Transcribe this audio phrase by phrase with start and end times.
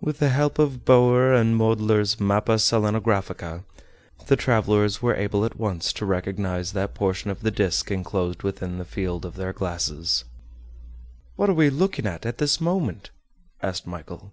[0.00, 3.62] With the help of Boeer and Moedler's Mappa Selenographica,
[4.26, 8.78] the travelers were able at once to recognize that portion of the disc enclosed within
[8.78, 10.24] the field of their glasses.
[11.36, 13.10] "What are we looking at, at this moment?"
[13.62, 14.32] asked Michel.